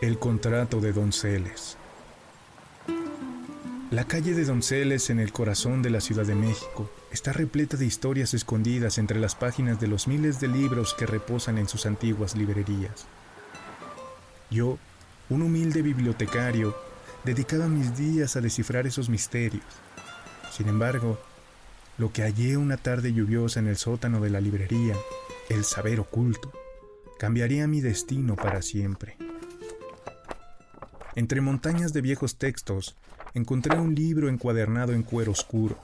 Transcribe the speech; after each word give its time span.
El 0.00 0.18
contrato 0.18 0.80
de 0.80 0.94
Donceles. 0.94 1.76
La 3.90 4.04
calle 4.04 4.32
de 4.32 4.46
Donceles 4.46 5.10
en 5.10 5.20
el 5.20 5.30
corazón 5.30 5.82
de 5.82 5.90
la 5.90 6.00
Ciudad 6.00 6.24
de 6.24 6.34
México 6.34 6.90
está 7.12 7.34
repleta 7.34 7.76
de 7.76 7.84
historias 7.84 8.32
escondidas 8.32 8.96
entre 8.96 9.20
las 9.20 9.34
páginas 9.34 9.78
de 9.78 9.88
los 9.88 10.08
miles 10.08 10.40
de 10.40 10.48
libros 10.48 10.94
que 10.94 11.04
reposan 11.04 11.58
en 11.58 11.68
sus 11.68 11.84
antiguas 11.84 12.34
librerías. 12.34 13.04
Yo, 14.50 14.78
un 15.28 15.42
humilde 15.42 15.82
bibliotecario, 15.82 16.74
dedicaba 17.24 17.68
mis 17.68 17.94
días 17.98 18.36
a 18.36 18.40
descifrar 18.40 18.86
esos 18.86 19.10
misterios. 19.10 19.66
Sin 20.50 20.68
embargo, 20.68 21.20
lo 21.98 22.10
que 22.10 22.22
hallé 22.22 22.56
una 22.56 22.78
tarde 22.78 23.12
lluviosa 23.12 23.60
en 23.60 23.66
el 23.66 23.76
sótano 23.76 24.18
de 24.20 24.30
la 24.30 24.40
librería, 24.40 24.96
el 25.50 25.62
saber 25.64 26.00
oculto, 26.00 26.50
cambiaría 27.18 27.66
mi 27.66 27.82
destino 27.82 28.34
para 28.34 28.62
siempre. 28.62 29.18
Entre 31.16 31.40
montañas 31.40 31.92
de 31.92 32.02
viejos 32.02 32.38
textos, 32.38 32.96
encontré 33.34 33.78
un 33.78 33.94
libro 33.94 34.28
encuadernado 34.28 34.92
en 34.92 35.02
cuero 35.02 35.32
oscuro. 35.32 35.78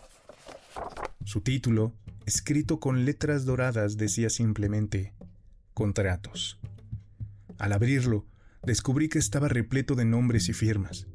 Su 1.24 1.40
título, 1.40 1.92
escrito 2.26 2.78
con 2.78 3.04
letras 3.04 3.44
doradas, 3.44 3.96
decía 3.96 4.30
simplemente 4.30 5.12
Contratos. 5.74 6.58
Al 7.58 7.72
abrirlo, 7.72 8.24
descubrí 8.62 9.08
que 9.08 9.18
estaba 9.18 9.48
repleto 9.48 9.94
de 9.96 10.04
nombres 10.04 10.48
y 10.48 10.52
firmas, 10.52 11.06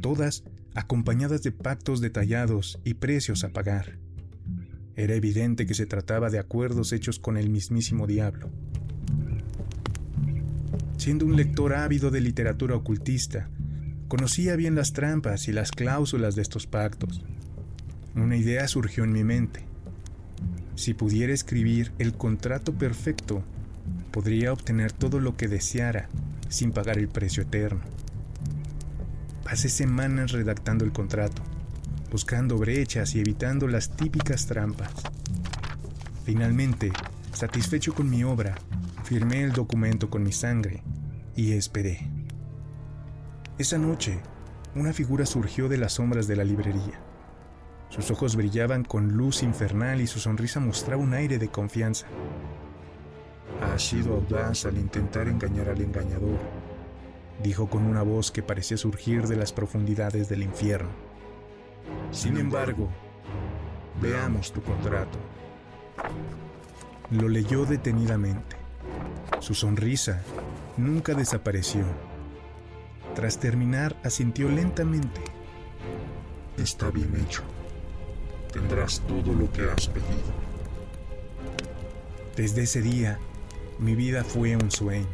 todas 0.00 0.44
acompañadas 0.74 1.42
de 1.42 1.52
pactos 1.52 2.00
detallados 2.00 2.78
y 2.84 2.94
precios 2.94 3.42
a 3.44 3.48
pagar. 3.48 3.98
Era 4.94 5.14
evidente 5.14 5.66
que 5.66 5.74
se 5.74 5.86
trataba 5.86 6.30
de 6.30 6.38
acuerdos 6.38 6.92
hechos 6.92 7.18
con 7.18 7.36
el 7.36 7.50
mismísimo 7.50 8.06
diablo. 8.06 8.50
Siendo 10.96 11.26
un 11.26 11.36
lector 11.36 11.74
ávido 11.74 12.10
de 12.10 12.20
literatura 12.20 12.74
ocultista, 12.74 13.50
Conocía 14.08 14.54
bien 14.54 14.76
las 14.76 14.92
trampas 14.92 15.48
y 15.48 15.52
las 15.52 15.72
cláusulas 15.72 16.36
de 16.36 16.42
estos 16.42 16.68
pactos. 16.68 17.24
Una 18.14 18.36
idea 18.36 18.68
surgió 18.68 19.02
en 19.02 19.12
mi 19.12 19.24
mente. 19.24 19.64
Si 20.76 20.94
pudiera 20.94 21.32
escribir 21.32 21.92
el 21.98 22.14
contrato 22.14 22.72
perfecto, 22.72 23.42
podría 24.12 24.52
obtener 24.52 24.92
todo 24.92 25.18
lo 25.18 25.36
que 25.36 25.48
deseara 25.48 26.08
sin 26.48 26.70
pagar 26.70 26.98
el 26.98 27.08
precio 27.08 27.42
eterno. 27.42 27.80
Pasé 29.42 29.68
semanas 29.68 30.30
redactando 30.30 30.84
el 30.84 30.92
contrato, 30.92 31.42
buscando 32.10 32.58
brechas 32.58 33.14
y 33.16 33.20
evitando 33.20 33.66
las 33.66 33.96
típicas 33.96 34.46
trampas. 34.46 34.92
Finalmente, 36.24 36.92
satisfecho 37.32 37.92
con 37.92 38.08
mi 38.08 38.22
obra, 38.22 38.54
firmé 39.02 39.42
el 39.42 39.52
documento 39.52 40.10
con 40.10 40.22
mi 40.22 40.32
sangre 40.32 40.84
y 41.34 41.52
esperé. 41.52 42.15
Esa 43.58 43.78
noche, 43.78 44.20
una 44.74 44.92
figura 44.92 45.24
surgió 45.24 45.66
de 45.70 45.78
las 45.78 45.94
sombras 45.94 46.26
de 46.26 46.36
la 46.36 46.44
librería. 46.44 47.00
Sus 47.88 48.10
ojos 48.10 48.36
brillaban 48.36 48.84
con 48.84 49.12
luz 49.16 49.42
infernal 49.42 50.02
y 50.02 50.06
su 50.06 50.20
sonrisa 50.20 50.60
mostraba 50.60 51.02
un 51.02 51.14
aire 51.14 51.38
de 51.38 51.48
confianza. 51.48 52.06
Ha 53.62 53.78
sido 53.78 54.16
audaz 54.16 54.66
al 54.66 54.76
intentar 54.76 55.26
engañar 55.26 55.70
al 55.70 55.80
engañador, 55.80 56.38
dijo 57.42 57.66
con 57.70 57.86
una 57.86 58.02
voz 58.02 58.30
que 58.30 58.42
parecía 58.42 58.76
surgir 58.76 59.26
de 59.26 59.36
las 59.36 59.54
profundidades 59.54 60.28
del 60.28 60.42
infierno. 60.42 60.90
Sin 62.10 62.36
embargo, 62.36 62.90
veamos 64.02 64.52
tu 64.52 64.60
contrato. 64.60 65.18
Lo 67.10 67.26
leyó 67.26 67.64
detenidamente. 67.64 68.56
Su 69.40 69.54
sonrisa 69.54 70.20
nunca 70.76 71.14
desapareció 71.14 71.84
tras 73.16 73.40
terminar, 73.40 73.96
asintió 74.04 74.50
lentamente. 74.50 75.22
Está 76.58 76.90
bien 76.90 77.16
hecho. 77.16 77.42
Tendrás 78.52 79.00
todo 79.08 79.32
lo 79.32 79.50
que 79.50 79.62
has 79.62 79.88
pedido. 79.88 80.46
Desde 82.36 82.64
ese 82.64 82.82
día, 82.82 83.18
mi 83.78 83.94
vida 83.94 84.22
fue 84.22 84.54
un 84.54 84.70
sueño. 84.70 85.06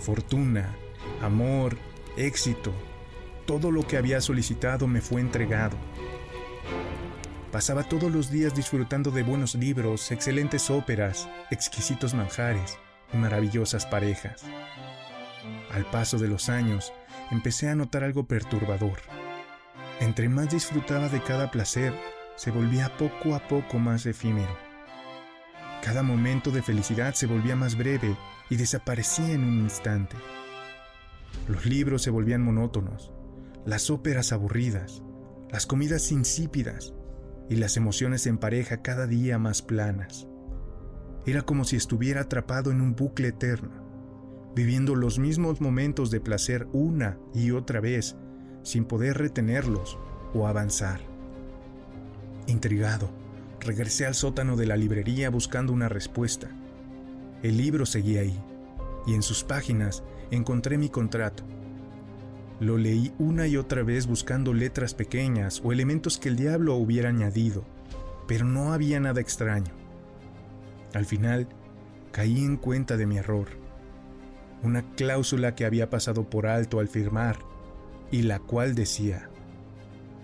Fortuna, 0.00 0.74
amor, 1.20 1.76
éxito, 2.16 2.72
todo 3.44 3.70
lo 3.70 3.86
que 3.86 3.98
había 3.98 4.22
solicitado 4.22 4.86
me 4.86 5.02
fue 5.02 5.20
entregado. 5.20 5.76
Pasaba 7.52 7.82
todos 7.82 8.10
los 8.10 8.30
días 8.30 8.54
disfrutando 8.54 9.10
de 9.10 9.24
buenos 9.24 9.54
libros, 9.56 10.10
excelentes 10.10 10.70
óperas, 10.70 11.28
exquisitos 11.50 12.14
manjares 12.14 12.78
y 13.12 13.18
maravillosas 13.18 13.84
parejas. 13.84 14.42
Al 15.70 15.84
paso 15.86 16.18
de 16.18 16.28
los 16.28 16.48
años, 16.48 16.92
empecé 17.30 17.68
a 17.68 17.74
notar 17.74 18.04
algo 18.04 18.26
perturbador. 18.26 18.98
Entre 20.00 20.28
más 20.28 20.50
disfrutaba 20.50 21.08
de 21.08 21.22
cada 21.22 21.50
placer, 21.50 21.92
se 22.36 22.50
volvía 22.50 22.96
poco 22.96 23.34
a 23.34 23.46
poco 23.48 23.78
más 23.78 24.06
efímero. 24.06 24.56
Cada 25.82 26.02
momento 26.02 26.50
de 26.50 26.62
felicidad 26.62 27.14
se 27.14 27.26
volvía 27.26 27.56
más 27.56 27.76
breve 27.76 28.16
y 28.48 28.56
desaparecía 28.56 29.32
en 29.32 29.44
un 29.44 29.60
instante. 29.60 30.16
Los 31.48 31.66
libros 31.66 32.02
se 32.02 32.10
volvían 32.10 32.42
monótonos, 32.42 33.12
las 33.64 33.90
óperas 33.90 34.32
aburridas, 34.32 35.02
las 35.50 35.66
comidas 35.66 36.12
insípidas 36.12 36.94
y 37.48 37.56
las 37.56 37.76
emociones 37.76 38.26
en 38.26 38.38
pareja 38.38 38.82
cada 38.82 39.06
día 39.06 39.38
más 39.38 39.62
planas. 39.62 40.26
Era 41.26 41.42
como 41.42 41.64
si 41.64 41.76
estuviera 41.76 42.22
atrapado 42.22 42.70
en 42.70 42.80
un 42.80 42.94
bucle 42.94 43.28
eterno 43.28 43.89
viviendo 44.54 44.94
los 44.94 45.18
mismos 45.18 45.60
momentos 45.60 46.10
de 46.10 46.20
placer 46.20 46.66
una 46.72 47.18
y 47.34 47.52
otra 47.52 47.80
vez, 47.80 48.16
sin 48.62 48.84
poder 48.84 49.18
retenerlos 49.18 49.98
o 50.34 50.46
avanzar. 50.46 51.00
Intrigado, 52.46 53.10
regresé 53.60 54.06
al 54.06 54.14
sótano 54.14 54.56
de 54.56 54.66
la 54.66 54.76
librería 54.76 55.30
buscando 55.30 55.72
una 55.72 55.88
respuesta. 55.88 56.48
El 57.42 57.56
libro 57.56 57.86
seguía 57.86 58.22
ahí, 58.22 58.38
y 59.06 59.14
en 59.14 59.22
sus 59.22 59.44
páginas 59.44 60.02
encontré 60.30 60.78
mi 60.78 60.88
contrato. 60.88 61.44
Lo 62.58 62.76
leí 62.76 63.12
una 63.18 63.46
y 63.46 63.56
otra 63.56 63.82
vez 63.82 64.06
buscando 64.06 64.52
letras 64.52 64.94
pequeñas 64.94 65.62
o 65.64 65.72
elementos 65.72 66.18
que 66.18 66.28
el 66.28 66.36
diablo 66.36 66.74
hubiera 66.74 67.08
añadido, 67.08 67.64
pero 68.26 68.44
no 68.44 68.72
había 68.74 69.00
nada 69.00 69.20
extraño. 69.20 69.72
Al 70.92 71.06
final, 71.06 71.48
caí 72.12 72.44
en 72.44 72.56
cuenta 72.56 72.96
de 72.96 73.06
mi 73.06 73.16
error 73.16 73.59
una 74.62 74.82
cláusula 74.94 75.54
que 75.54 75.64
había 75.64 75.90
pasado 75.90 76.28
por 76.28 76.46
alto 76.46 76.80
al 76.80 76.88
firmar, 76.88 77.38
y 78.10 78.22
la 78.22 78.38
cual 78.40 78.74
decía, 78.74 79.28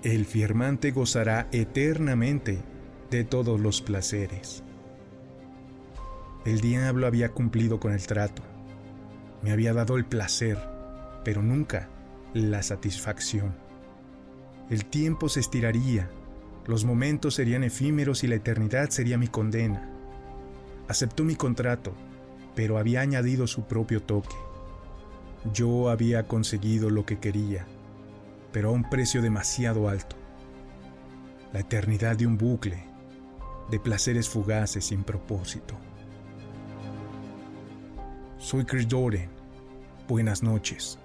el 0.03 0.25
firmante 0.25 0.91
gozará 0.91 1.49
eternamente 1.53 2.59
de 3.11 3.25
todos 3.25 3.61
los 3.61 3.81
placeres. 3.81 4.63
El 6.45 6.61
diablo 6.61 7.07
había 7.07 7.31
cumplido 7.31 7.81
con 7.81 7.93
el 7.93 8.07
trato, 8.07 8.43
me 9.43 9.53
había 9.53 9.73
dado 9.73 9.97
el 9.97 10.05
placer, 10.05 10.59
pero 11.25 11.43
nunca 11.43 11.89
la 12.35 12.63
satisfacción. 12.63 13.55
El 14.71 14.85
tiempo 14.85 15.29
se 15.29 15.41
estiraría, 15.41 16.11
los 16.67 16.85
momentos 16.85 17.35
serían 17.35 17.65
efímeros 17.65 18.25
y 18.25 18.27
la 18.27 18.35
eternidad 18.37 18.91
sería 18.91 19.19
mi 19.19 19.29
condena. 19.29 19.89
Aceptó 20.89 21.25
mi 21.25 21.37
contrato, 21.37 21.95
pero 22.57 22.79
había 22.79 23.03
añadido 23.03 23.47
su 23.47 23.65
propio 23.65 24.03
toque. 24.03 24.35
Yo 25.53 25.91
había 25.91 26.27
conseguido 26.27 26.91
lo 26.91 27.07
que 27.07 27.21
quería, 27.21 27.67
pero 28.51 28.71
a 28.71 28.73
un 28.73 28.89
precio 28.89 29.23
demasiado 29.23 29.89
alto. 29.89 30.17
La 31.53 31.61
eternidad 31.61 32.17
de 32.17 32.27
un 32.27 32.37
bucle, 32.37 32.83
de 33.71 33.79
placeres 33.79 34.29
fugaces 34.29 34.87
sin 34.87 35.05
propósito. 35.05 35.77
Soy 38.39 38.65
Chris 38.65 38.89
Jordan. 38.91 39.29
Buenas 40.09 40.43
noches. 40.43 40.99